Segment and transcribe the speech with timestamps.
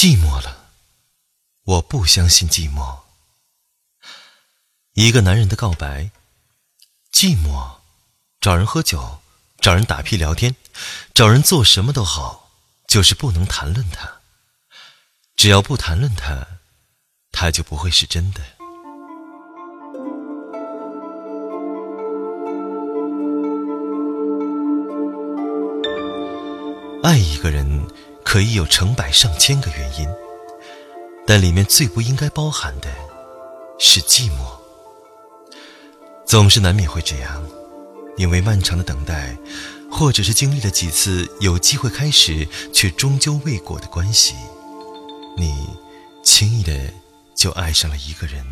[0.00, 0.70] 寂寞了，
[1.62, 3.00] 我不相信寂寞。
[4.94, 6.10] 一个男人的告白：
[7.12, 7.72] 寂寞，
[8.40, 9.20] 找人喝酒，
[9.60, 10.56] 找人打屁聊天，
[11.12, 12.50] 找人做什么都好，
[12.86, 14.10] 就是不能谈论他。
[15.36, 16.46] 只要不谈论他，
[17.30, 18.40] 他就不会是真的。
[27.02, 27.86] 爱一个人
[28.30, 30.08] 可以有成百上千个原因，
[31.26, 32.86] 但里面最不应该包含的
[33.76, 34.56] 是寂寞。
[36.24, 37.44] 总是难免会这样，
[38.16, 39.36] 因为漫长的等待，
[39.90, 44.36] 或者是经历了几次有机会开始却终究未果的关系，
[45.36, 45.66] 你
[46.22, 46.72] 轻易的
[47.34, 48.46] 就爱上了一个人。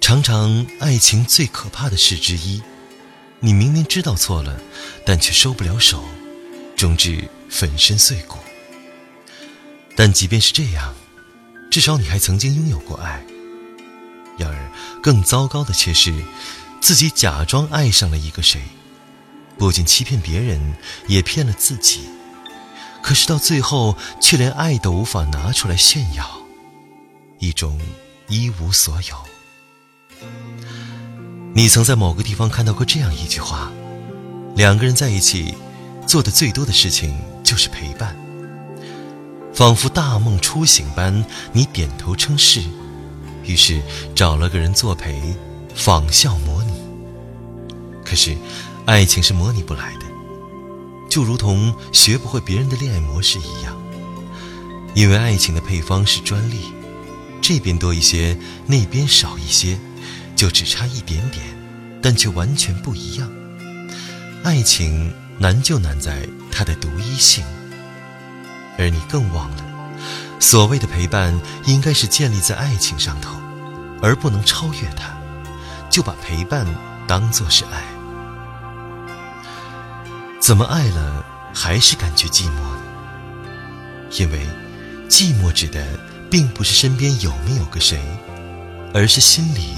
[0.00, 2.62] 常常，爱情最可怕的事之一，
[3.40, 4.56] 你明明知道错了，
[5.04, 6.04] 但却收不了手。
[6.76, 8.38] 终至粉身碎骨。
[9.96, 10.94] 但即便是这样，
[11.70, 13.24] 至少你还曾经拥有过爱。
[14.38, 14.70] 然而，
[15.02, 16.14] 更糟糕的却是，
[16.80, 18.62] 自己假装爱上了一个谁，
[19.58, 20.76] 不仅欺骗别人，
[21.08, 22.08] 也骗了自己。
[23.02, 26.42] 可是到最后，却连爱都无法拿出来炫耀，
[27.38, 27.80] 一种
[28.28, 29.16] 一无所有。
[31.54, 33.72] 你曾在某个地方看到过这样一句话：
[34.54, 35.54] 两个人在一起。
[36.06, 38.14] 做的最多的事情就是陪伴，
[39.54, 42.62] 仿佛大梦初醒般，你点头称是，
[43.44, 43.80] 于是
[44.14, 45.34] 找了个人作陪，
[45.74, 46.72] 仿效模拟。
[48.04, 48.36] 可是，
[48.86, 50.06] 爱情是模拟不来的，
[51.08, 53.76] 就如同学不会别人的恋爱模式一样，
[54.94, 56.56] 因为爱情的配方是专利，
[57.40, 59.78] 这边多一些，那边少一些，
[60.36, 61.42] 就只差一点点，
[62.02, 63.30] 但却完全不一样。
[64.42, 65.12] 爱情。
[65.38, 67.44] 难就难在它的独一性，
[68.76, 69.64] 而你更忘了，
[70.40, 73.38] 所谓的陪伴应该是建立在爱情上头，
[74.02, 75.16] 而不能超越它，
[75.88, 76.66] 就把陪伴
[77.06, 77.82] 当作是爱。
[80.40, 82.82] 怎么爱了还是感觉寂寞呢？
[84.18, 84.44] 因为
[85.08, 85.84] 寂寞指的
[86.30, 88.00] 并不是身边有没有个谁，
[88.92, 89.76] 而是心里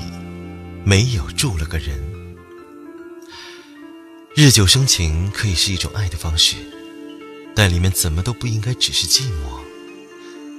[0.84, 2.09] 没有住了个人。
[4.42, 6.56] 日久生情可以是一种爱的方式，
[7.54, 9.60] 但里面怎么都不应该只是寂寞。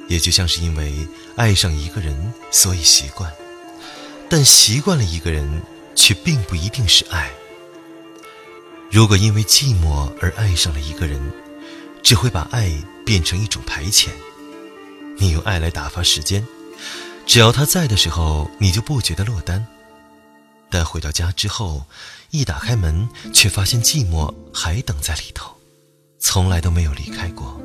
[0.08, 0.94] 也就像是因为
[1.36, 3.34] 爱上一个人，所以习惯，
[4.30, 5.64] 但习惯了一个人，
[5.96, 7.32] 却并不一定是爱。
[8.92, 11.20] 如果因为寂寞而爱上了一个人，
[12.04, 12.72] 只会把爱
[13.04, 14.10] 变成一种排遣。
[15.18, 16.46] 你用爱来打发时间，
[17.26, 19.66] 只要他在的时候，你就不觉得落单。
[20.70, 21.84] 但回到家之后，
[22.32, 25.54] 一打开门，却发现寂寞还等在里头，
[26.18, 27.62] 从来都没有离开过。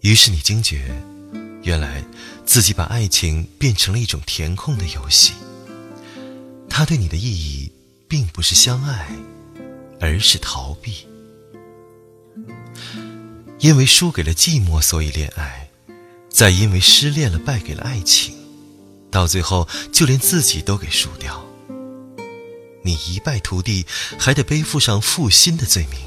[0.00, 0.94] 于是你惊觉，
[1.62, 2.04] 原来
[2.44, 5.32] 自己把爱情变成了一种填空的游戏。
[6.68, 7.72] 它对你的意义，
[8.06, 9.16] 并不是相爱，
[9.98, 11.06] 而是逃避。
[13.60, 15.70] 因为输给了寂寞，所以恋爱；
[16.28, 18.36] 再因为失恋了，败给了爱情。
[19.10, 21.47] 到最后，就连自己都给输掉。
[22.88, 23.84] 你一败涂地，
[24.18, 26.00] 还得背负上负心的罪名。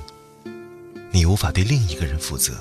[1.12, 2.53] 你无法对另一个人负责，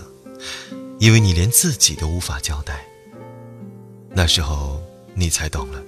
[0.98, 2.84] 因为你连自己都无法交代。
[4.10, 4.82] 那时候，
[5.14, 5.82] 你才懂了，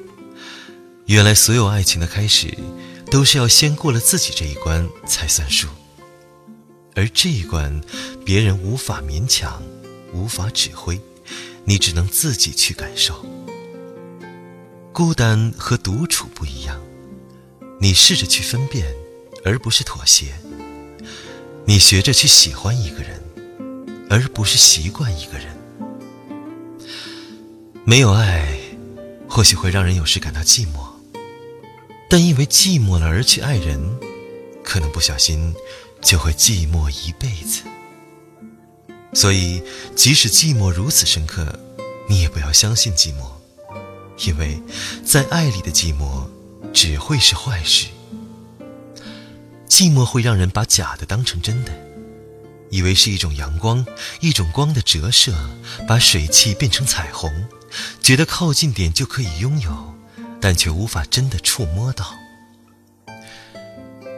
[1.05, 2.57] 原来所有爱情的开始，
[3.11, 5.69] 都是要先过了自己这一关才算数。
[6.95, 7.83] 而这一关，
[8.25, 9.63] 别人无法勉强，
[10.15, 10.99] 无法指挥，
[11.67, 13.27] 你只能自己去感受。
[14.91, 16.81] 孤单和独处不一样，
[17.83, 18.87] 你试着去分辨，
[19.45, 20.27] 而不是妥协；
[21.65, 23.21] 你学着去喜欢一个人，
[24.09, 25.49] 而不是习惯一个人。
[27.85, 28.57] 没有爱，
[29.29, 30.93] 或许会让人有时感到寂寞，
[32.09, 33.85] 但因为寂寞了而去爱人，
[34.63, 35.53] 可能不小心
[36.01, 37.63] 就会寂寞一辈子。
[39.13, 39.61] 所以，
[39.97, 41.59] 即使寂寞如此深刻，
[42.09, 43.29] 你也不要相信寂寞。
[44.25, 44.63] 因为，
[45.05, 46.29] 在爱里的寂寞，
[46.73, 47.87] 只会是坏事。
[49.69, 51.73] 寂寞会让人把假的当成真的，
[52.71, 53.85] 以为是一种阳光，
[54.21, 55.35] 一种光的折射，
[55.87, 57.31] 把水汽变成彩虹，
[58.03, 59.95] 觉得靠近点就可以拥有，
[60.41, 62.15] 但却无法真的触摸到。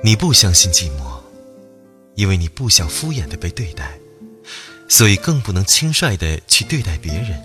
[0.03, 1.21] 你不相信寂寞，
[2.15, 3.99] 因为你不想敷衍的被对待，
[4.89, 7.43] 所以更不能轻率的去对待别人，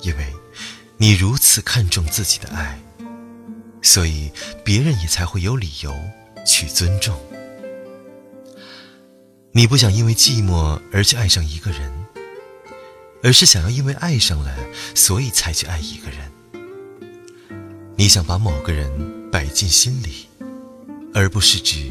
[0.00, 0.26] 因为。
[0.98, 2.80] 你如此看重自己的爱，
[3.86, 4.32] 所以
[4.64, 5.94] 别人也才会有理由
[6.44, 7.16] 去尊重。
[9.52, 11.92] 你不想因为寂寞而去爱上一个人，
[13.22, 14.52] 而是想要因为爱上了，
[14.92, 16.32] 所以才去爱一个人。
[17.96, 20.26] 你想把某个人摆进心里，
[21.14, 21.88] 而不是只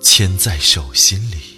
[0.00, 1.51] 牵在手心里。